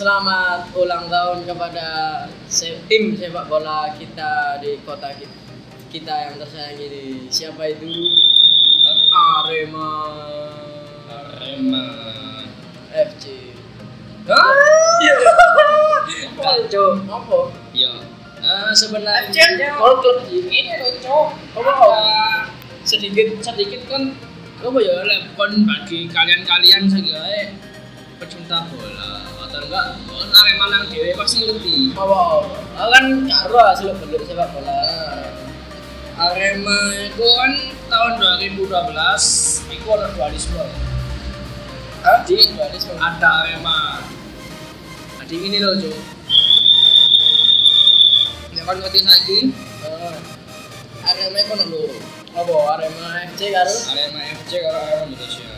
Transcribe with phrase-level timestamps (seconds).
[0.00, 1.88] selamat ulang tahun kepada
[2.48, 5.36] se- tim sepak bola kita di kota kita,
[5.92, 7.28] kita yang tersayang ini.
[7.28, 7.84] Siapa itu?
[9.12, 9.92] Arema
[11.04, 11.84] Arema.
[12.96, 13.52] FC.
[14.24, 14.56] Hah?
[16.40, 16.96] Kacau.
[17.04, 17.38] Apa?
[17.76, 17.92] Ya.
[18.40, 20.48] Eh, sebenarnya FC Club sih.
[20.48, 21.28] itu cok.
[21.60, 21.72] Apa?
[22.80, 24.16] sedikit sedikit kan
[24.64, 27.52] apa ya lek kon bagi kalian-kalian sebagai
[28.16, 29.19] pecinta bola
[29.50, 31.90] atau enggak kon Arema nang dhewe pasti ngerti.
[31.98, 32.46] Apa?
[32.78, 34.78] Ah, Kan karo seluk beluk sepak bola.
[36.14, 37.52] Arema itu kan
[37.90, 38.12] tahun
[38.46, 38.70] 2012
[39.74, 40.62] itu ada dualisme.
[42.06, 42.94] Ah, di dualisme.
[42.94, 43.98] Ada Arema.
[45.18, 45.98] Jadi ini loh, Cuk.
[48.54, 49.38] Ya kan ngerti
[49.80, 50.16] Eh,
[51.10, 51.84] Arema ono lho.
[52.38, 55.48] Apa Arema FC karo Arema FC karo Arema Indonesia.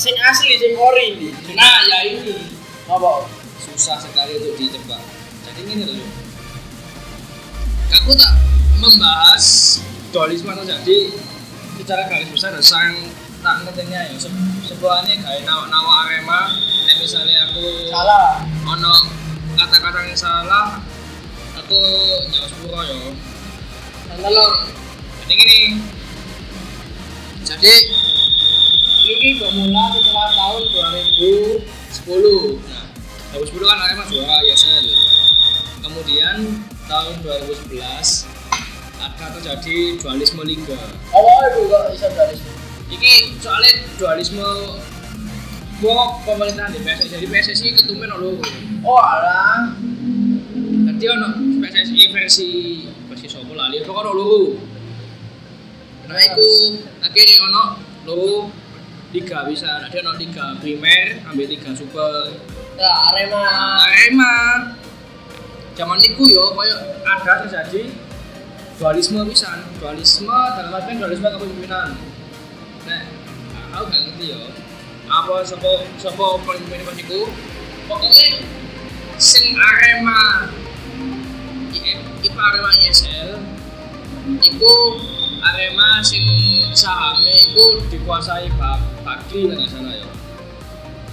[0.00, 1.28] sing asli sing ori.
[1.52, 2.32] Nah, ya ini
[2.90, 3.12] Apa?
[3.60, 5.02] susah sekali untuk ditebak.
[5.46, 6.10] Jadi ini loh.
[8.02, 8.32] Aku tak
[8.80, 9.44] membahas
[10.10, 10.98] dualisme jadi
[11.78, 12.96] secara garis besar sang
[13.40, 14.28] tak ngertinya ya se
[14.68, 16.52] sebuahnya kayak nawa-nawa Arema
[16.92, 18.44] eh, misalnya aku Salah.
[18.68, 18.94] ono
[19.56, 20.76] kata-kata yang salah
[21.56, 21.78] aku
[22.28, 22.96] jawab sepuro ya
[24.20, 24.54] Tolong.
[25.24, 25.60] jadi gini
[27.48, 27.74] jadi
[29.00, 30.62] Ini bermula setelah tahun
[31.00, 32.60] 2010.
[32.68, 32.84] Nah,
[33.32, 34.86] 2010 kan Arema juara ISL.
[35.80, 36.36] Kemudian
[36.84, 37.80] tahun 2011
[39.00, 40.76] ada terjadi dualisme liga.
[41.16, 42.52] Apa itu kok iso dualisme?
[42.92, 44.48] Iki soalnya dualisme
[45.80, 48.36] gua pemerintahan di PSSI jadi PSSI ketumpen lho.
[48.84, 49.72] Oh alah.
[50.84, 52.48] Nanti ono PSSI versi
[53.08, 54.42] versi sopo lali pokoknya ono loro.
[56.04, 56.48] Nah, iku
[57.00, 57.62] akhirnya ono
[58.04, 58.52] loro
[59.10, 59.70] liga bisa.
[59.86, 62.34] Ada ono liga primer ambil liga super
[62.80, 63.44] Ya Arema.
[63.84, 64.34] Arema.
[65.76, 67.92] Zaman itu yo koyo ada terjadi
[68.80, 69.60] dualisme pisan.
[69.76, 71.98] Dualisme dalam artian dualisme kepemimpinan.
[72.88, 73.02] Nah
[73.76, 74.40] aku gak ngerti yo
[75.10, 77.26] apa sopo sopo pemimpin pas iku
[77.90, 78.46] pokoknya
[79.18, 80.46] sing Arema
[82.22, 83.30] IPA Arema ISL
[84.38, 84.72] iku
[85.50, 86.22] Arema sing
[86.70, 90.06] sahamnya iku dikuasai Pak Bakri lah nggak salah ya.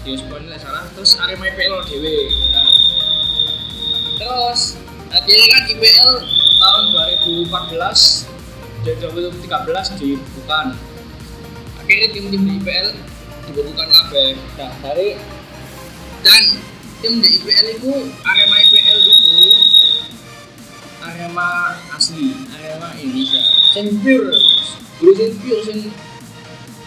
[0.05, 0.85] Di Osborne nggak salah.
[0.93, 2.17] Terus Arema IPL dewe
[2.53, 2.69] nah,
[4.21, 4.77] terus
[5.09, 6.11] akhirnya kan IPL
[6.57, 6.83] tahun
[7.49, 10.65] 2014 dan 2013 dibukukan
[11.81, 12.87] akhirnya tim-tim di IPL
[13.49, 14.37] dibukukan kabeh.
[14.61, 15.17] Nah dari
[16.21, 16.43] dan
[17.01, 19.33] tim di IPL itu Arema IPL itu
[21.01, 23.46] Arema asli Arema Indonesia
[23.77, 24.33] Sing pure.
[24.97, 25.79] dulu sing pure sing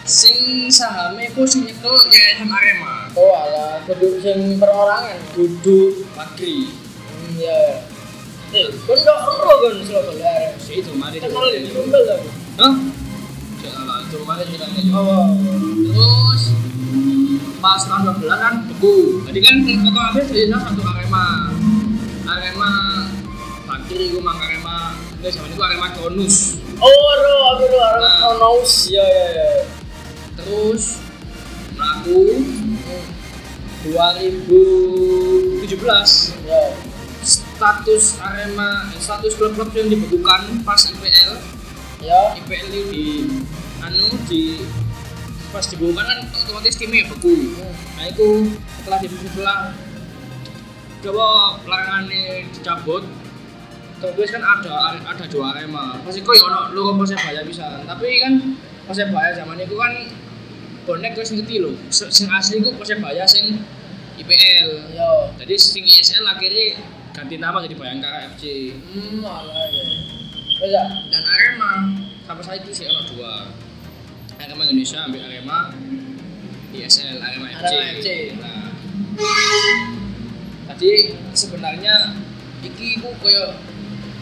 [0.03, 5.15] sing sahamnya ku sing nyekel Yayasan Arema Oh alah, kudu sing perorangan.
[5.31, 7.79] duduk Bakri Hmm, ya.
[8.51, 10.35] Eh, kon kok ero bola Arema.
[10.59, 12.19] si itu mari Kenal di Rumbel kan?
[12.59, 12.75] Hah?
[13.63, 14.81] Jangan lah, itu ceritanya.
[14.91, 15.31] Oh.
[15.95, 16.43] Terus
[17.63, 19.23] pas tahun 12 kan beku.
[19.31, 21.55] Jadi kan foto habis jadi satu Arema.
[22.27, 22.71] Arema
[23.63, 24.77] Bakri gue mang Arema.
[25.21, 26.57] Ini zaman itu Arema Konus.
[26.81, 28.17] Oh, ero, aku ero Arema Nah.
[28.33, 28.89] Kronos.
[28.89, 29.49] Ya ya ya.
[30.33, 30.97] Terus
[31.77, 32.41] Hmm,
[33.83, 36.63] 2017 Ya.
[37.21, 41.31] status Arema status klub-klub yang dibekukan pas IPL
[42.01, 42.33] Ya.
[42.35, 43.05] IPL itu di
[43.79, 44.65] anu di
[45.49, 47.73] pas dibukukan kan otomatis timnya beku Hmm.
[47.97, 49.59] nah itu setelah di setelah
[51.01, 51.25] coba
[51.65, 53.03] larangannya dicabut
[54.03, 58.33] terus kan ada ada dua Arema pasti kok ya ono lu Persebaya bisa tapi kan
[58.83, 59.93] Persebaya zaman itu kan
[60.81, 63.61] bonek terus ngerti Se- sing asli itu Persebaya sing
[64.17, 65.09] IPL Ya.
[65.37, 66.81] jadi sing ISL akhirnya
[67.11, 69.83] ganti nama jadi Bayangkara FC Hmm, alah ya.
[70.57, 70.83] Wes ya.
[71.07, 71.71] dan Arema
[72.23, 73.31] sampai saat itu sih ono dua
[74.35, 75.69] Arema Indonesia ambil Arema
[76.71, 78.07] ISL Arema FC, Arema FC.
[78.35, 78.69] Nah,
[80.67, 80.91] tadi
[81.31, 82.15] sebenarnya
[82.61, 83.53] iki ku koyo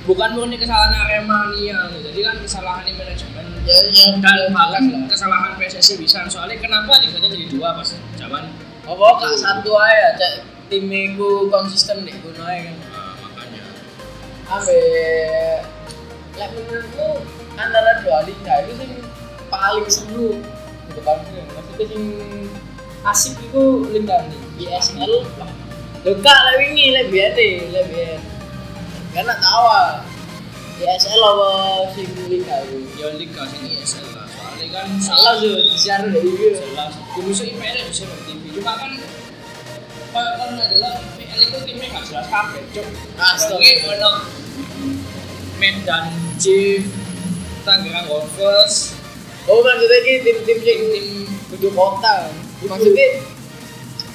[0.09, 1.79] bukan murni kesalahan Arema nih ya.
[2.01, 3.45] Jadi kan kesalahan di manajemen.
[3.61, 4.17] Ya ya.
[4.17, 5.06] dan bahkan lah.
[5.06, 6.25] kesalahan PSSI bisa.
[6.25, 8.50] Soalnya kenapa liganya jadi dua pas zaman
[8.89, 9.06] Apa?
[9.21, 10.33] Kak satu aja cek
[10.73, 12.75] tim iku konsisten deh kuno ae kan.
[12.89, 13.63] uh, makanya.
[14.50, 14.81] Ambe
[16.41, 17.09] lek menurutmu
[17.53, 18.91] antara dua liga itu sing
[19.53, 20.41] paling seru.
[20.89, 21.21] Gitu kan
[21.53, 22.03] maksudnya sing
[23.05, 23.63] asik itu
[23.94, 24.41] liga nih
[24.73, 25.51] ISL lah
[26.03, 27.31] lek wingi lek biyen
[27.71, 28.19] lek biyen
[29.09, 30.06] karena tawa
[30.79, 31.50] ISL apa
[31.91, 32.56] sing liga
[32.95, 34.25] ya liga sini ISL lah.
[34.31, 38.44] Soalnya kan salah tuh disiaran dari itu jelas di musuh IPL ya bisa di TV
[38.59, 38.91] cuma kan
[40.09, 42.88] kalau kalau adalah IPL itu timnya nggak jelas kabeh cuk.
[43.19, 43.71] Astaga.
[43.97, 44.11] Ono
[45.59, 46.03] Medan
[46.39, 46.88] Chief
[47.67, 48.95] Tangerang Wolves.
[49.51, 51.07] Oh maksudnya ini tim-tim yang tim
[51.51, 52.31] kudu kota.
[52.63, 53.07] Maksudnya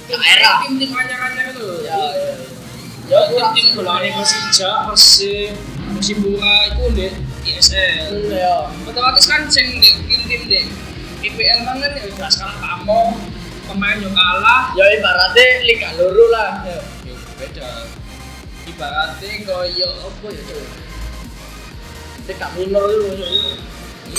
[0.08, 0.56] daerah.
[0.64, 1.68] tim-tim anyar-anyar itu.
[1.84, 2.33] Ya ya
[3.44, 5.52] ya tim-tim bolanya Persija Persib
[5.94, 7.06] Persipura itu di
[7.44, 10.60] ISL Hmm, ya otomatis kan sing di tim-tim di
[11.28, 13.00] IPL kan kan ya udah sekarang kamu
[13.64, 14.72] pemain yang kalah.
[14.76, 16.64] Ya ibaratnya liga loro lah.
[16.64, 16.80] Ya
[17.40, 17.68] beda.
[18.68, 20.64] Ibaratnya koyo apa ya cuy
[22.28, 23.08] liga minor itu.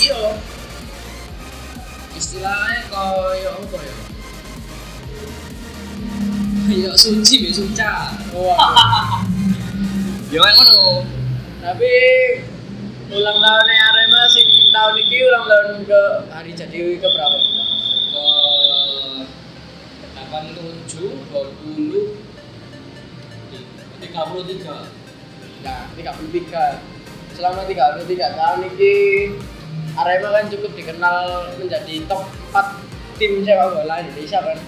[0.06, 0.22] Iya.
[2.14, 3.94] Istilahnya koyo apa ya
[6.66, 7.50] ya suci be
[8.34, 9.22] wah
[10.34, 11.06] ya kayak ngono
[11.62, 11.92] tapi
[13.06, 16.02] ulang tahunnya Arema sing tahun ini ulang tahun ke
[16.34, 17.38] hari jadi ke berapa?
[18.10, 18.26] Ke
[20.26, 22.26] 87 20
[24.02, 28.94] 33 nah 33 selama 33 tahun ini
[29.94, 34.58] Arema kan cukup dikenal menjadi top 4 tim sepak bola Indonesia kan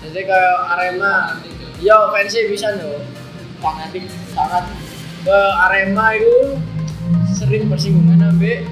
[0.00, 1.36] jadi kayak Arema.
[1.80, 3.00] Yo fansnya bisa loh
[3.60, 4.64] fanatik sangat.
[5.20, 5.38] Ke
[5.68, 6.56] Arema itu
[7.36, 8.64] sering bersinggungan ambek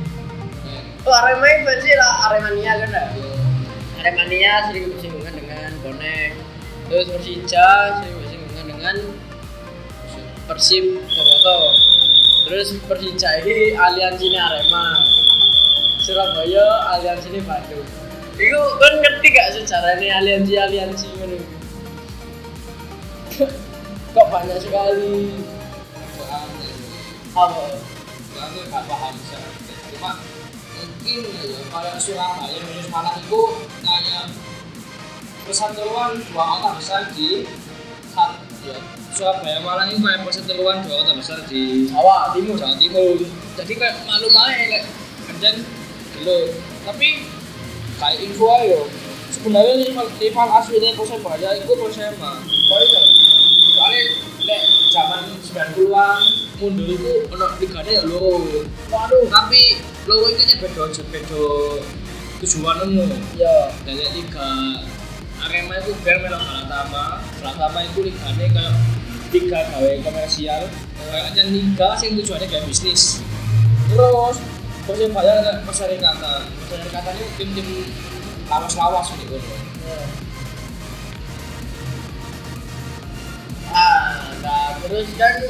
[1.08, 3.04] oh Arema itu fansnya lah Aremania kan ya
[4.00, 6.32] Aremania sering bersinggungan dengan bonek.
[6.88, 7.68] Terus Persija
[8.00, 8.96] sering bersinggungan dengan
[10.48, 11.58] Persib Boboto.
[12.48, 14.86] Terus Persija ini aliansinya Arema.
[16.00, 16.66] Surabaya
[16.96, 18.07] aliansinya Bandung
[18.38, 21.38] itu kan ngerti gak sejarahnya aliansi aliansi ini
[24.14, 25.30] kok banyak sekali?
[27.34, 27.62] Apa?
[28.38, 29.48] Aku gak paham secara
[29.98, 30.12] cuma
[30.78, 33.40] mungkin ya kalau Surabaya menuju Malang itu
[33.82, 34.26] kayak
[35.42, 37.42] persatuan dua kota besar di
[38.14, 38.78] sat, ya,
[39.10, 42.54] Surabaya Malang itu kayak persatuan dua kota besar di Jawa Timur.
[42.54, 43.16] Jawa Timur.
[43.58, 44.84] Jadi kayak maklum aja kayak
[45.26, 45.56] kerjaan
[46.14, 46.38] dulu
[46.86, 47.08] tapi
[47.98, 48.86] kayak info ayo
[49.34, 53.02] sebenarnya rival, rival aslinya Persebaya itu Persema itu
[53.78, 54.02] soalnya
[54.48, 56.20] lek zaman 90-an
[56.58, 59.24] mundur itu ono liganya ya loro waduh.
[59.28, 59.62] Tapi
[60.08, 61.44] loro itu beda beda
[62.42, 63.04] tujuan nemu
[63.36, 64.48] ya dan lek liga
[65.38, 67.22] Arema itu biar melok Balatama.
[67.38, 68.74] Balatama itu liganya kayak
[69.30, 70.62] liga gawe komersial.
[70.98, 73.22] Kayak kan liga sing tujuannya kayak bisnis.
[73.86, 74.36] Terus
[74.88, 77.68] Persebaya kayak perserikatan perserikatan itu tim-tim
[78.48, 79.36] lawas-lawas gitu
[83.68, 85.44] ah nah terus kan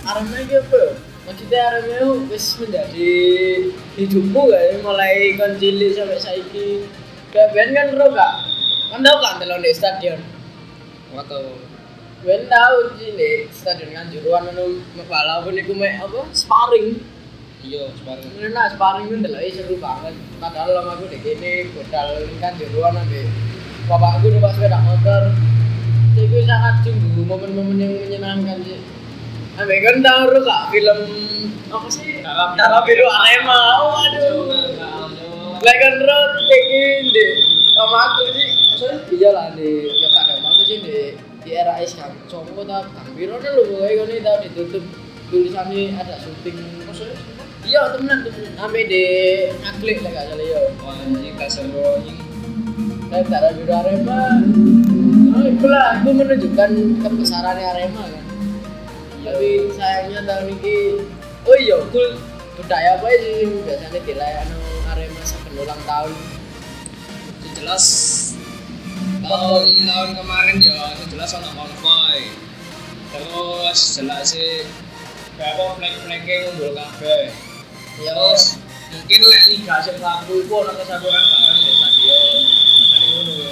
[0.00, 0.84] Arema itu apa?
[1.28, 3.12] Maksudnya itu wis menjadi
[4.00, 6.88] hidupmu gak ya mulai kon cilik sampai saiki.
[7.30, 8.34] Kayak Ben kan ro gak
[8.90, 10.20] kan tau kan telon di stadion?
[11.12, 11.60] Atau
[12.24, 16.24] Ben tau cilik stadion Kanjuruhan anu walaupun iku mek apa?
[16.32, 17.19] Sparring
[17.64, 20.14] iya sebarang Nah, sparring itu ndelok seru banget.
[20.40, 22.08] Padahal lama aku di kene modal
[22.40, 23.28] kan di ruang nanti.
[23.88, 25.34] Bapakku numpak sepeda motor.
[26.16, 28.80] Itu sangat sungguh momen-momen yang menyenangkan sih.
[29.58, 30.98] Ambek kan tahu kak film
[31.68, 32.22] apa sih?
[32.24, 33.04] Tara Biru.
[33.04, 33.62] Biru Arema.
[34.08, 34.40] Aduh.
[35.60, 37.26] Lah kan road tekin di
[37.76, 38.48] sama aku sih.
[38.72, 40.98] Maksudnya iya lah di ya kadang aku sih di
[41.44, 42.12] di RAS kan.
[42.30, 44.84] Congko ta Kang Biro kan lu kowe ngene tau ditutup
[45.30, 47.14] tulisannya ada syuting maksudnya
[47.66, 48.52] iya temenan temenan.
[48.56, 49.04] Sampai di
[49.60, 52.18] ngaklik lah gak salah ya Wah, anjing gak seru anjing.
[53.10, 54.22] dan Tara Biru Arema.
[55.34, 56.70] Oh itulah itu menunjukkan
[57.02, 58.24] kebesarannya Arema kan.
[59.20, 60.76] Tapi sayangnya tahun ini
[61.42, 62.16] oh iya cool
[62.54, 63.34] budaya apa sih?
[63.44, 64.56] Yang biasanya dilayani
[64.94, 66.12] Arema sampai ulang tahun.
[67.58, 67.84] Jelas
[69.20, 72.20] tahun tahun kemarin ya jelas ono konvoy.
[73.10, 74.62] Terus jelas sih
[75.34, 77.49] berapa flag-flagnya ngumpul kabeh.
[78.00, 78.44] Ya Terus
[78.90, 82.40] mungkin lek liga sing laku iku ono kesatuan bareng di stadion.
[82.80, 83.50] Makane ngono.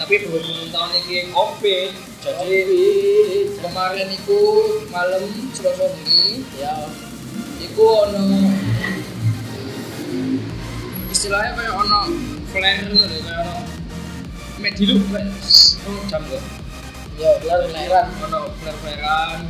[0.00, 2.60] Tapi berhubung tahun ini covid, jadi
[3.60, 4.40] kemarin iku
[4.92, 5.24] malam
[5.56, 6.88] Selasa bengi ya
[7.60, 8.24] iku ono
[11.08, 12.00] istilahnya kayak ono
[12.52, 13.56] flare ngono kayak ono
[15.88, 16.44] oh jam kok
[17.16, 19.48] ya belar beneran ono flare-flarean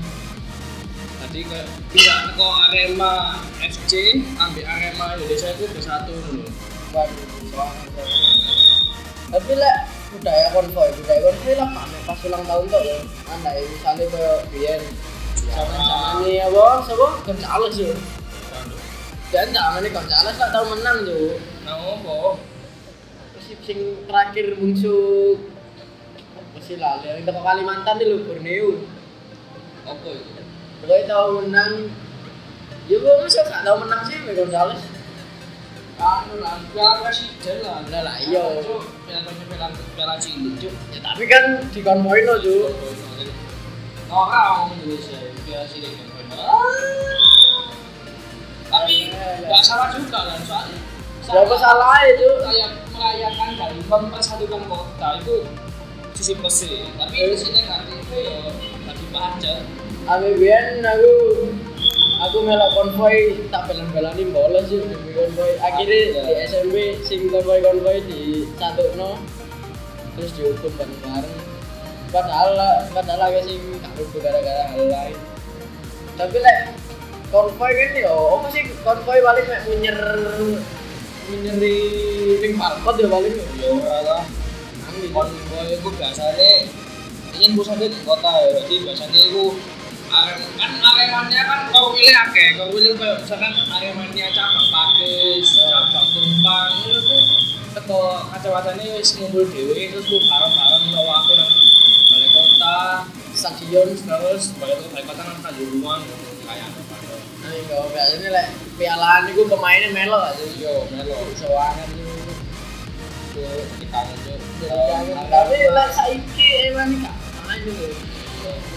[1.30, 6.42] tadi kayak tidak teko Arema FC ambil Arema Indonesia itu bersatu dulu
[9.30, 12.98] tapi lah budaya konvoy budaya konvoy lah pamer pas ulang tahun tuh ya
[13.30, 14.80] anda misalnya kayak biar
[15.38, 16.66] zaman zaman ini apa?
[16.82, 17.08] Siapa?
[17.22, 17.94] Gonzales ya
[19.30, 22.42] dan zaman ini Gonzales gak tau menang tuh nah apa?
[23.62, 25.46] Sing terakhir muncul
[26.34, 28.82] apa sih lah yang teko Kalimantan lho Borneo.
[29.86, 30.39] Apa itu?
[30.80, 31.72] Pokoknya tahu menang
[32.88, 34.82] ya gue masa gak tahu menang sih Miguel Gonzalez
[36.00, 37.84] Anu lah, piala presiden lah.
[37.92, 38.40] Lah, lah, iya.
[38.64, 40.72] Cuk, piala piala piala cilik cuk.
[40.96, 42.72] ya tapi kan di konvoy no cu
[44.08, 46.24] Orang Indonesia piala cilik kan.
[48.72, 49.12] Tapi
[49.44, 50.80] nggak salah juga kan soalnya.
[51.20, 55.36] ya itu Kayak merayakan dari mempersatukan kota itu
[56.16, 56.88] sisi.
[56.96, 58.40] Tapi sisi negatifnya ya
[58.88, 59.04] tadi
[60.10, 60.26] aja.
[60.26, 61.14] ABBN aku
[62.20, 63.16] aku melok konvoy
[63.48, 65.52] tak belan-belani bolos sih demi konvoy.
[65.62, 66.74] Akhirnya di SMP
[67.06, 69.18] sing konvoy konvoy di satu no
[70.18, 71.38] terus dihukum bareng-bareng.
[72.10, 72.50] Padahal
[72.90, 75.18] padahal agak sing gak rubuh gara-gara hal lain.
[76.18, 76.58] Tapi lek
[77.30, 80.00] konvoy kan yo apa sih konvoy paling mek munyer
[81.30, 81.78] munyeri
[82.42, 83.34] ning balkon ya paling.
[83.62, 84.24] Yo Ya ora lah.
[85.00, 86.50] Konvoy itu biasanya
[87.40, 89.56] ingin pusatnya di kota ya jadi biasanya arem
[90.10, 92.58] kan aremannya kan kau pilih akeh.
[92.58, 97.22] Kau pilih kayak misalkan aremannya cabang pakis cabang tumpang itu tuh
[97.70, 98.02] teko
[98.34, 101.50] kacamatanya wis ngumpul dewe terus tuh bareng-bareng bawa aku nang
[102.10, 102.78] balai kota
[103.30, 106.00] stadion terus balai kota balai kota kan kanjuruan
[106.46, 106.98] kayak apa apa
[107.40, 111.24] Nah, kalau biasanya lek pialaan itu pemainnya melo aja yo melo.
[111.40, 112.04] Sewangan itu
[113.80, 114.36] dikangen tuh
[115.30, 117.14] tapi lah saiki emang gak
[117.48, 117.88] main itu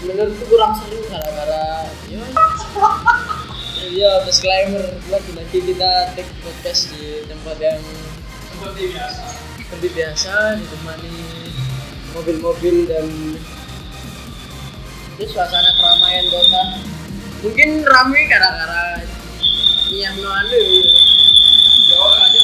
[0.04, 2.20] menurutku kurang seru gara-gara ya.
[3.84, 7.80] Iya disclaimer lagi-lagi kita take podcast di tempat yang
[8.52, 9.24] seperti biasa.
[9.64, 11.16] seperti biasa ditemani
[12.12, 13.06] mobil-mobil dan
[15.16, 16.62] itu suasana keramaian kota.
[17.44, 19.00] Mungkin ramai gara-gara
[20.04, 20.58] yang no anu
[21.88, 22.42] yo aja.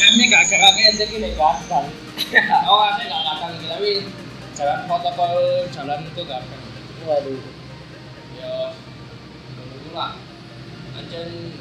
[0.00, 1.84] Ini gak gak kayak jadi nih gagal.
[2.68, 3.90] Oh, saya gak gitu, tapi
[4.60, 5.40] jalan protokol
[5.72, 6.60] jalan itu gagal.
[7.08, 7.40] waduh
[8.36, 8.72] Ya,
[9.56, 10.20] itu lah.
[11.00, 11.56] Anjen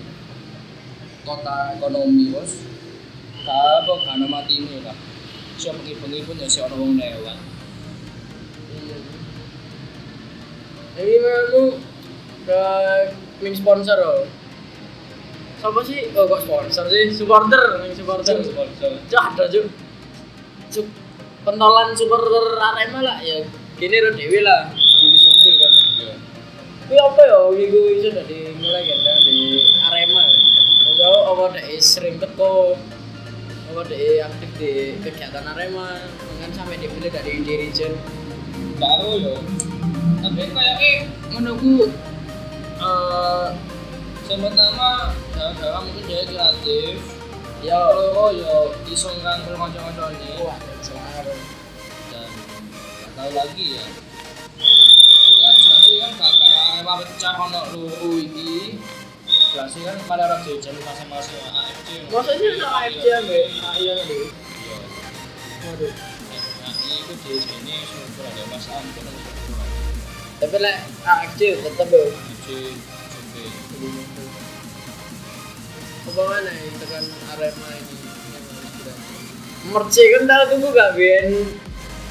[1.24, 2.60] kota ekonomi bos.
[3.48, 4.96] Gak ada mati ini lah.
[5.56, 7.39] Siapa bengi-bengi pun ya si orang wong lewat.
[11.00, 11.79] Jadi memang
[12.44, 12.63] ke
[13.39, 14.27] min sponsor loh.
[15.60, 16.12] Siapa sih?
[16.15, 17.12] Oh kok sponsor sih?
[17.15, 18.39] Supporter, min supporter.
[18.44, 18.91] Sponsor.
[19.08, 19.65] Cuk ada cuk.
[20.72, 20.88] Cuk
[21.50, 23.41] pentolan supporter Arema lah ya.
[23.82, 24.70] Gini lo dewi lah.
[25.01, 25.74] Juli Sumpil kan.
[25.74, 26.13] Iya.
[26.86, 27.39] Tapi apa ya?
[27.50, 30.29] Iku iso dari mulai ganda di Arema.
[30.86, 32.77] Kalau apa deh sering teko.
[33.74, 35.98] Apa deh aktif di kegiatan Arema.
[36.38, 37.98] Kan sampai dipilih dari dirijen.
[38.77, 39.36] Baru yo.
[40.22, 41.89] Tapi kayaknya menurutku
[42.79, 43.48] eh
[44.29, 44.91] sebenarnya
[45.34, 47.19] gara-gara mungkin dia kreatif
[47.60, 47.75] Ya,
[48.16, 50.80] oh yo iso ngangkul kanca-kancane wah, dan
[52.08, 53.84] nggak tahu lagi ya.
[55.39, 58.80] Kan jelasnya kan gara-gara Arema pecah ono luru iki.
[59.51, 64.24] Jelasnya kan pada orang jajan masing-masing AFC Maksudnya sama AFC ambek iya nih.
[64.63, 64.78] iya.
[65.68, 65.94] Waduh.
[66.63, 67.75] nah itu di sini
[68.24, 68.66] ada Mas
[70.39, 72.04] Tapi lek AFC tetep yo.
[72.08, 72.48] AFC
[76.10, 77.06] Apa mana itu kan
[77.38, 77.96] Arema ini.
[79.70, 81.46] Merce kan tau tunggu gak biyen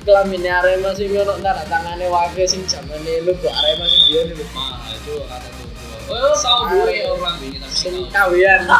[0.06, 4.46] kelaminnya Arema sing ono tanda tangane wae sing jamane lu kok Arema sing biyen lho.
[4.54, 5.66] Mah itu kata tuh
[6.14, 8.62] oh tahu gue ya orang ini tapi Sing kawian.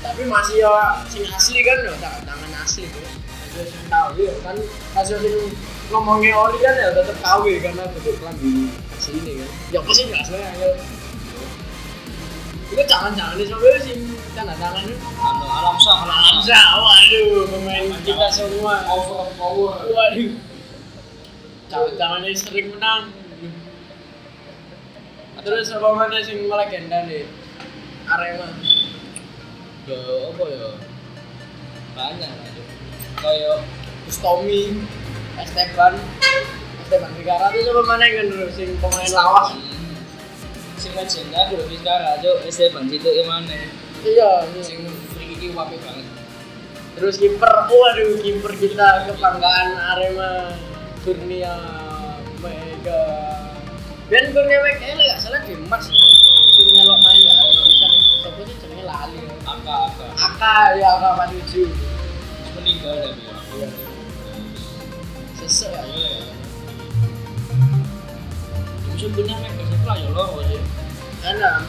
[0.00, 0.72] Tapi masih yo
[1.12, 3.04] sing asli kan tanda tangan asli tuh.
[3.04, 4.56] Masih sing tahu yo kan
[4.96, 5.36] masih sing
[5.92, 9.50] ngomongnya ori kan ya tetep kawin karena bentuk kelamin asli ini kan.
[9.76, 10.72] Ya apa sih gak asli ya.
[12.70, 13.98] Itu jangan-jangan nih sampai sing
[14.30, 18.86] tanda tangan itu anu alam sah alam Hamza, waduh, pemain kita semua.
[18.86, 20.30] over power Waduh.
[21.70, 23.10] Yang sering menang.
[25.40, 27.26] Terus apa mana sing melegenda nih?
[28.10, 28.46] Arema.
[29.88, 29.98] ya
[30.30, 30.68] apa ya
[31.98, 32.62] banyak itu
[33.18, 33.58] kayak
[34.06, 34.62] Bustomi,
[35.38, 35.94] Esteban,
[36.86, 39.69] Esteban Vigara itu siapa mana yang dulu sing pemain lawas?
[40.80, 43.52] Sing legenda kudu bicara aja Esteban situ gimana
[44.00, 44.80] Iya, sing
[45.12, 46.08] free kick wape banget
[46.96, 50.56] Terus kiper, waduh kiper kita kebanggaan Arema
[51.00, 51.52] Kurnia
[52.40, 53.04] Mega.
[54.08, 55.84] Ben Kurnia Mega ini gak salah di Mas
[56.50, 57.86] sing melok main di Arema bisa.
[58.20, 59.20] Siapa sih jenenge lali.
[59.44, 61.64] aka aka Aka ya Aka Panuju.
[62.56, 63.68] meninggal ya dia Iya.
[65.38, 65.84] Sesek ya.
[69.00, 70.60] Punya mereka lah ya lo sih.
[71.24, 71.64] Enak.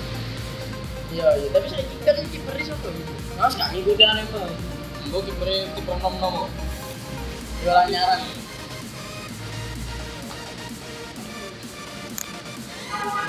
[1.11, 3.11] Iya, iya, tapi saya kan kipernya siapa gitu.
[3.39, 4.43] Mas gak ngikutin Arema.
[5.11, 6.35] mbok kiper kiper nom nom
[7.63, 8.21] Jualan nyaran.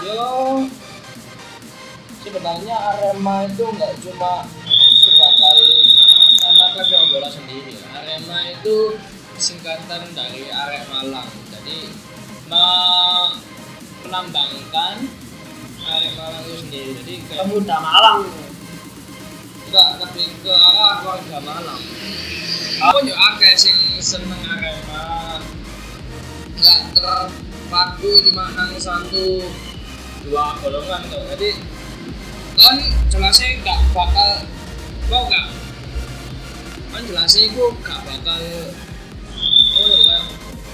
[0.02, 0.26] Yo
[2.23, 4.47] sebenarnya Arema itu nggak cuma
[5.02, 5.61] sebagai
[6.42, 7.75] nama klub bola sendiri.
[7.94, 8.99] Arema itu
[9.38, 11.30] singkatan dari Arek Malang.
[11.50, 11.90] Jadi
[12.47, 13.51] me-
[14.12, 15.09] melambangkan
[15.88, 16.90] Arek Malang itu sendiri.
[17.00, 18.21] Jadi kayak Pemuda Malang.
[19.73, 21.81] enggak lebih ke arah warga Malang.
[22.76, 23.73] Aku yo akeh sing
[24.04, 25.40] seneng Arema.
[26.61, 29.49] Enggak terpaku cuma nang satu
[30.28, 31.25] dua golongan tuh.
[31.33, 31.57] Jadi
[32.61, 32.76] kan
[33.09, 34.45] jelasnya nggak bakal
[35.09, 35.47] mau nggak
[36.92, 38.40] kan jelasnya itu nggak bakal
[39.76, 40.25] oh kayak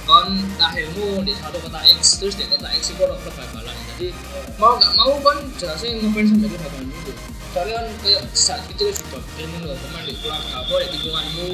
[0.08, 4.08] kon lahirmu di satu kota X terus di kota X itu ada kebakalan jadi
[4.56, 7.12] mau nggak mau kan jelasnya ngefans sampai kebakalan itu
[7.48, 11.48] soalnya kan kayak saat kecil sudah ilmu loh teman di keluarga apa di lingkunganmu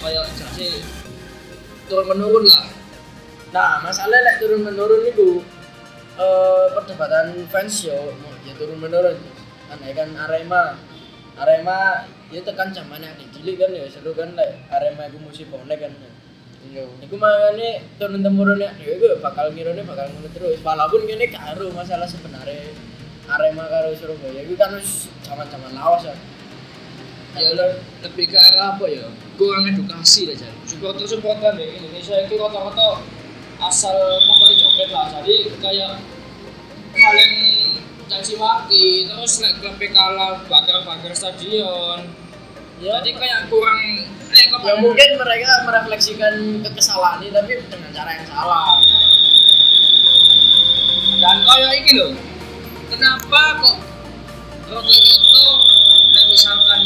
[0.00, 0.68] kayak jelasnya
[1.86, 2.76] turun menurun lah
[3.54, 5.40] Nah, masalah lek turun menurun itu
[6.16, 9.16] eh perdebatan fans yo ya turun menurun.
[9.70, 10.76] Aneh kan Arema.
[11.40, 15.78] Arema ya tekan zamannya adik cilik kan ya seru kan lek Arema iku musim bonek
[15.78, 15.92] kan.
[16.72, 16.84] Iya.
[17.02, 20.58] Iku makanya turun temurun ya dhewe iku bakal ngirone bakal ngono terus.
[20.60, 22.72] Walaupun kene karo masalah sebenarnya
[23.26, 24.40] Arema karo Surabaya.
[24.46, 26.14] Iku kan wis zaman-zaman lawas ya.
[27.36, 29.06] ya le- lebih ke arah apa ya?
[29.36, 33.04] Kurang edukasi aja supporter supporter di Indonesia itu rata-rata
[33.60, 35.06] asal pokoknya joget lah.
[35.20, 36.00] Jadi kayak
[36.96, 37.32] paling
[38.06, 42.08] caci maki terus nek klub kalah bakar-bakar stadion.
[42.80, 43.80] Ya, jadi kayak kurang
[44.36, 48.76] ya mungkin mereka merefleksikan kekesalan ini tapi dengan cara yang salah.
[51.16, 52.12] dan kayak ini loh
[52.92, 53.76] kenapa kok
[56.12, 56.80] nek misalkan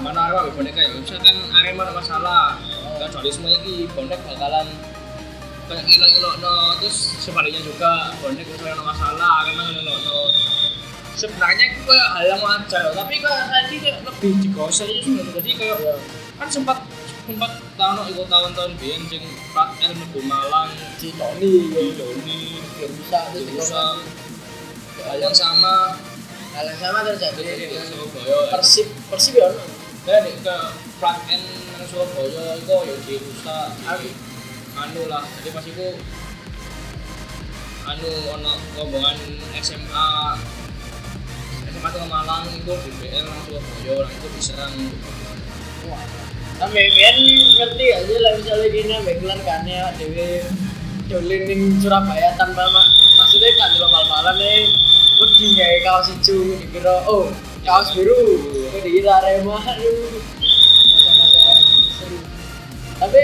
[0.00, 2.56] mana arwah boneka ya misalkan Arema ada masalah
[2.96, 4.66] kan dualisme ini bonek bakalan
[5.68, 10.18] kayak ngilang-ngilang no terus sebaliknya juga bonek misalnya ada masalah Arema ngilang no
[11.20, 12.84] sebenarnya itu kayak hal yang wajar.
[12.96, 15.32] Tapi kayak saya ini kayak lebih digosok aja sebenarnya.
[15.36, 15.94] Jadi kayak Ya.
[16.40, 16.78] kan sempat
[17.28, 19.20] sempat tahun ikut tahun-tahun biyen sing
[19.52, 21.68] Plat L Mlebu Malang Si Tony.
[21.92, 22.40] Doni
[22.80, 23.82] bisa terus bisa.
[25.04, 26.00] Hal yang sama.
[26.56, 29.64] Hal yang sama terjadi di dengan Surabaya persib persib ya ono.
[30.08, 30.56] dan ke
[30.98, 31.42] Plat N
[31.84, 32.96] Surabaya itu ya
[34.00, 34.10] di
[34.80, 35.22] anu lah.
[35.38, 35.88] Jadi pas itu
[37.84, 39.16] anu ono rombongan
[39.60, 40.08] SMA
[41.80, 44.72] SMA ke Malang itu di BL nang Surabaya lah itu diserang.
[45.88, 46.04] Wah.
[46.60, 47.16] Sampai biyen
[47.56, 50.44] ngerti aja lah misalnya gini ambek kelar kane dhewe
[51.08, 52.84] dolen ning Surabaya tanpa ma
[53.16, 54.68] maksudnya kan lo bal-balan nih
[55.24, 57.32] wedi gawe kaos hijau dikira oh
[57.64, 58.12] kaos biru
[58.76, 61.40] kok dikira Arema masa-masa
[61.96, 62.20] seru.
[63.00, 63.22] Tapi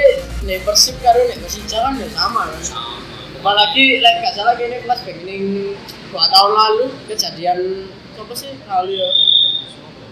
[0.48, 3.04] nih persib karo nih Persija kan ya sama kan sama.
[3.36, 5.76] Apalagi like gak salah kayaknya kelas beginning
[6.08, 9.08] dua tahun lalu kejadian apa sih lalu ya?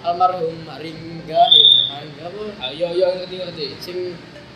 [0.05, 1.67] Almarhum Haringga ya.
[1.89, 2.43] Haringga apa?
[2.69, 3.67] Ayo ayo ngerti ngerti.
[3.81, 3.99] Sing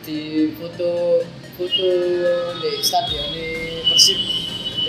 [0.05, 1.25] di foto
[1.57, 1.89] foto
[2.61, 3.49] di stadion di
[3.89, 4.19] Persib.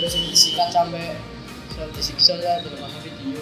[0.00, 1.06] Terus yang disikat sampai
[1.72, 3.40] so, disiksa ya dalam video.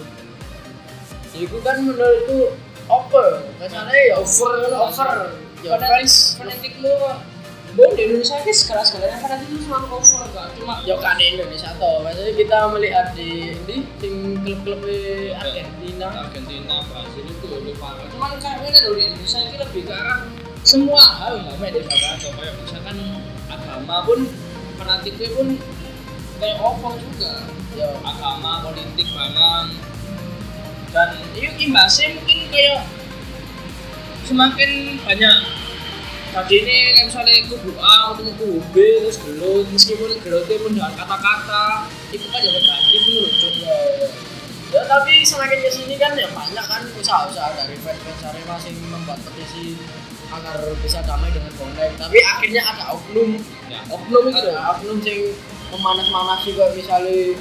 [1.35, 2.55] Ya itu kan menurutku
[2.87, 3.43] over.
[3.59, 5.13] Masalahnya ya over over.
[5.59, 6.91] Ya fans fanatik lu
[7.77, 11.69] Gue di Indonesia ini segala-segalanya fanatik lu selalu over gak cuma ya kan di Indonesia
[11.77, 18.09] toh maksudnya kita melihat di ini tim klub-klub di Argentina Argentina, Brazil itu lebih parah.
[18.09, 20.19] Cuman kayak ini loh di Indonesia ini lebih ke arah
[20.65, 22.17] semua hal nggak main di sana.
[22.17, 22.97] Kayak misalkan
[23.47, 24.19] agama pun
[24.81, 25.47] fanatiknya pun
[26.41, 27.33] kayak over juga.
[27.77, 29.89] ya Agama, politik, barang
[30.89, 32.81] dan itu imbasnya mungkin kayak
[34.25, 35.35] semakin banyak
[36.29, 40.93] tadi ini kayak misalnya kubu A atau kubu B terus gelut meskipun gelutnya pun dengan
[40.93, 41.89] kata-kata.
[42.13, 44.07] Itu kan jadi negatif menurut ya, ya.
[44.69, 49.19] ya tapi semakin ke sini kan ya banyak kan usaha-usaha dari fans-fans Arema yang membuat
[49.25, 49.77] petisi
[50.29, 51.91] agar bisa damai dengan bonek.
[51.97, 53.41] Tapi akhirnya ada oknum.
[53.65, 53.81] Ya.
[53.89, 54.39] Oknum itu.
[54.53, 55.21] Ada oknum yang
[55.73, 57.33] memanas-manas juga misalnya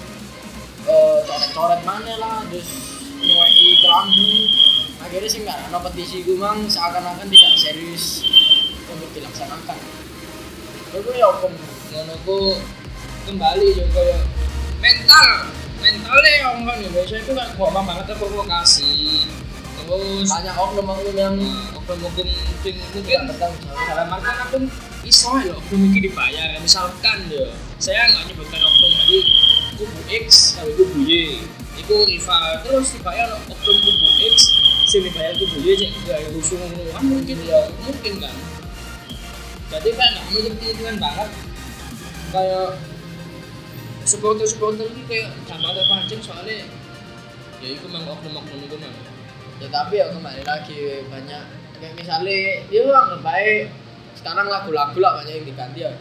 [0.89, 2.69] eh, coret-coret mana lah terus
[3.19, 4.31] nyuai kelambu
[4.99, 8.27] akhirnya sih nggak ada petisi gue mang seakan-akan tidak serius
[8.93, 9.79] untuk dilaksanakan.
[10.89, 11.53] Itu ya oknum
[11.89, 12.39] ngono ku
[13.29, 14.19] kembali juga ya
[14.81, 15.29] mental.
[15.79, 18.95] Mentalnya orang orang Indonesia itu kan gampang banget terprovokasi
[19.79, 22.27] terus banyak oknum-oknum yang nah, oknum-oknum
[22.61, 23.87] sing tidak mungkin jawab.
[23.87, 24.65] dalam artian akun
[25.07, 26.59] iso ya oknum ini dibayar.
[26.61, 27.47] Misalkan ya
[27.79, 28.91] saya nggak nyebutkan oknum.
[28.99, 29.19] Tadi
[29.79, 31.41] kubu X tapi kubu Y.
[31.79, 32.47] Itu rival.
[32.67, 34.35] Terus dibayar oknum kubu X
[34.89, 38.35] sing dibayar itu dulu cek gaya rusuh kan mungkin ya mungkin kan
[39.69, 41.31] jadi kayak nggak menutup kemungkinan banget.
[42.29, 42.69] Kayak
[44.09, 46.65] supporter supporter ini kayak gampang terpancing soalnya
[47.61, 49.05] ya itu memang oknum-oknum itu memang
[49.59, 51.43] ya tapi ya kembali lagi banyak
[51.77, 52.37] kayak misalnya
[52.73, 53.69] ya anggap baik
[54.17, 55.93] sekarang lagu-lagu lah banyak yang diganti ya.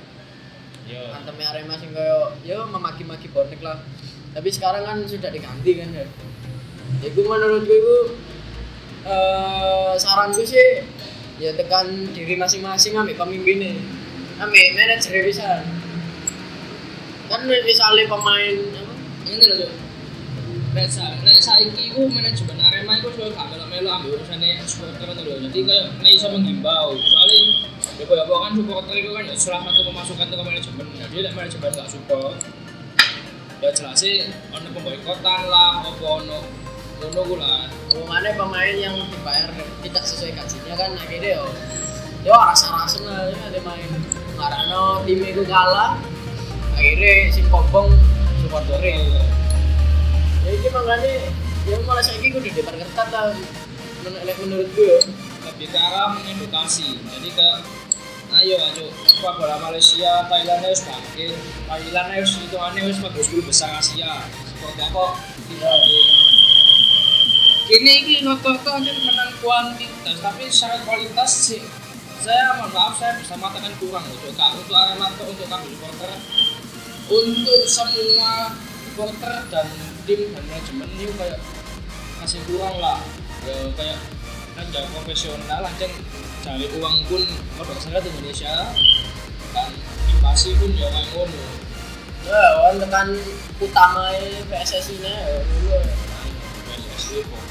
[0.88, 1.04] Yo.
[1.12, 3.84] Antemnya Arema sing kayak ya memaki-maki bonek lah.
[4.32, 6.08] Tapi sekarang kan sudah diganti kan ya.
[7.04, 7.98] Itu menurutku itu
[9.08, 10.84] eh saranku sih
[11.38, 13.78] ya tekan diri masing-masing ambil pemimpinnya
[14.42, 15.62] ambil manajer bisa
[17.28, 18.94] kan misalnya pemain apa,
[19.28, 19.72] ini loh
[20.86, 25.50] sa nek saiki ku manajemen Arema iku sudah gak melu-melu ambil urusane supporter ngono lho.
[25.50, 26.94] Jadi kayak nek iso menghimbau.
[26.94, 27.42] Soalnya
[27.98, 30.86] ya koyo kan supporter itu kan ya salah satu pemasukan ke manajemen.
[31.02, 32.38] Jadi nek manajemen gak support
[33.58, 34.22] ya jelas sih
[34.54, 36.46] ono pemboikotan lah apa ono
[36.98, 37.70] ngono ku lah.
[37.94, 39.50] hubungannya pemain yang dibayar
[39.86, 41.46] tidak sesuai gajinya kan akhirnya yo
[42.26, 43.90] yo rasa-rasa lah ya ada main.
[44.38, 45.98] Karena tim itu kalah
[46.78, 47.90] akhirnya si kopong
[48.46, 49.24] supporternya ya
[50.48, 51.14] ini makanya
[51.68, 53.36] ya malah saya ini udah diperketat lah.
[54.06, 55.00] Menurut menurut gue ya.
[55.52, 57.04] lebih ke arah mengedukasi.
[57.04, 57.48] Jadi ke
[58.40, 58.86] ayo ayo.
[59.04, 61.36] Sepak bola Malaysia Thailand harus bangkit.
[61.68, 64.24] Thailand harus itu aneh harus bagus dulu besar Asia.
[64.48, 65.06] Seperti apa?
[65.52, 66.37] Tidak
[67.68, 71.64] ini ini rata-rata aja menang kuantitas tapi secara kualitas sih
[72.28, 76.12] saya mohon maaf saya bisa mengatakan kurang untuk kak untuk atau untuk kami supporter.
[77.08, 78.52] Untuk semua
[78.84, 79.68] supporter dan
[80.04, 81.40] tim dan manajemen ini kayak
[82.20, 83.00] masih kurang lah.
[83.48, 84.00] Ya, kayak
[84.60, 85.88] kan jangan profesional aja
[86.44, 87.24] cari uang pun
[87.56, 88.76] kalau saya di Indonesia.
[89.56, 89.72] Dan
[90.12, 91.44] invasi pun ya kayak ngono.
[92.28, 93.08] Ya kan tekan
[93.64, 94.12] utama
[94.52, 95.80] PSSI nya ya dulu
[96.68, 97.47] PSSI kok.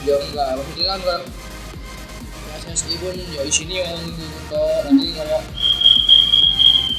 [0.00, 1.22] Ya enggak maksudnya kan kalau
[2.50, 5.42] PSSI pun ya isinya yang gitu nanti kayak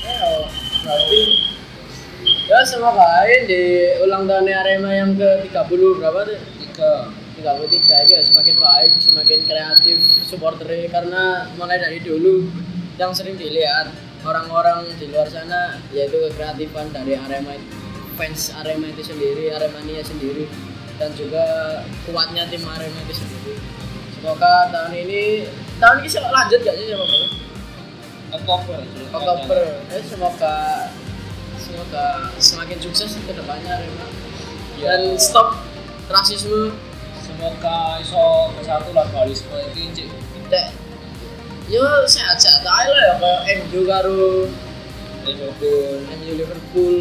[0.08, 0.48] ya
[0.88, 1.22] berarti
[2.48, 3.62] ya semoga aja di
[4.00, 6.40] ulang tahun Arema yang ke 30 berapa tuh?
[6.72, 6.92] Tiga.
[7.42, 9.98] 33 ya semakin baik semakin kreatif
[10.30, 12.46] supporternya karena mulai dari dulu
[13.02, 13.90] yang sering dilihat
[14.22, 17.58] orang-orang di luar sana yaitu kekreatifan dari Arema
[18.16, 20.46] fans Arema itu sendiri Aremania sendiri
[21.00, 21.46] dan juga
[22.06, 23.56] kuatnya tim Arema itu sendiri.
[24.16, 25.50] Semoga tahun ini
[25.82, 27.26] tahun ini sih lanjut gak sih sama Bang?
[28.32, 28.80] Oktober.
[29.12, 29.62] Oktober.
[29.92, 30.56] Eh, semoga
[31.58, 32.06] semoga
[32.38, 34.08] semakin sukses ke depannya Arema.
[34.82, 34.98] Ya.
[34.98, 35.62] dan stop
[36.10, 36.74] rasisme.
[37.22, 40.10] Semoga iso bersatu lah dualisme ini cik.
[40.50, 40.68] Dek,
[41.72, 44.52] yo sehat-sehat aja lah ya kayak MU karo
[45.22, 46.96] Liverpool MU Liverpool,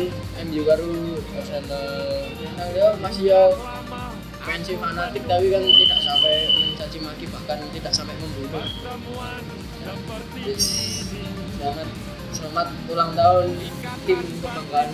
[0.44, 0.90] MU karo
[1.36, 1.88] Arsenal
[2.28, 3.42] Arsenal ya masih ya
[4.40, 8.64] fans fanatik tapi kan tidak sampai mencaci maki bahkan tidak sampai membunuh.
[11.60, 11.88] Selamat
[12.32, 13.46] selamat ulang tahun
[14.04, 14.88] tim kebanggaan.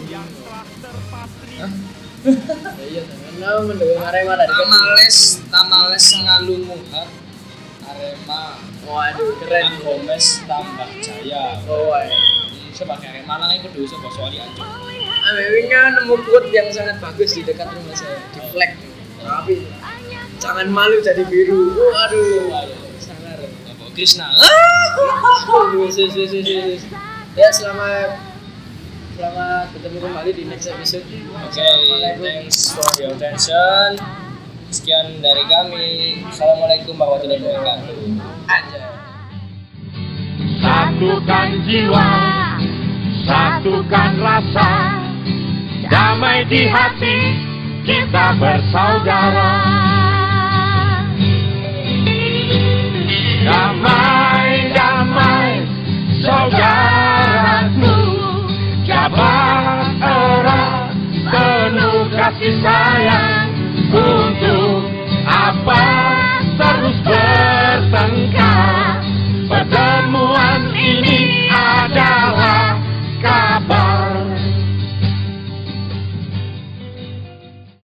[1.62, 1.72] Hah?
[2.26, 4.50] Ya iya, karena mendukung Arema dari.
[4.50, 7.08] Tamales Tamales ngalumuhat
[7.86, 9.78] Arema Waduh, keren.
[9.78, 11.94] Gomez tambah jaya Oh,
[12.76, 14.44] sebagai Arema lah itu dulu sebuah soal aja
[15.32, 18.76] Amerika nemu quote yang sangat bagus di dekat rumah saya di flag
[19.24, 19.64] tapi
[20.36, 22.52] jangan malu jadi biru waduh
[23.00, 26.84] sangar Bapak Krishna yes.
[27.32, 28.20] ya selamat
[29.16, 31.08] selamat ketemu kembali di next episode
[31.46, 31.70] Oke,
[32.20, 33.96] thanks for your attention.
[34.68, 36.18] Sekian dari kami.
[36.26, 37.96] Assalamualaikum warahmatullahi wabarakatuh.
[38.50, 38.82] aja
[40.58, 42.06] Satukan jiwa,
[43.26, 44.72] satukan rasa,
[45.90, 47.18] damai di hati,
[47.82, 49.54] kita bersaudara.
[53.46, 55.50] Damai, damai,
[56.22, 57.98] saudaraku,
[58.86, 60.90] jabat erat,
[61.30, 63.35] penuh kasih sayang